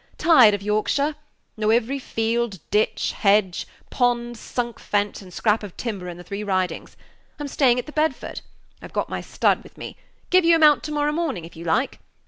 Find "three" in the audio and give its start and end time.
6.23-6.43